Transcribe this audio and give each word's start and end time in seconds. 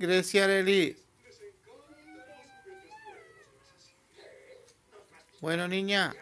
Grecia 0.00 0.46
Leli. 0.46 0.96
Bueno, 5.42 5.68
niña. 5.68 6.14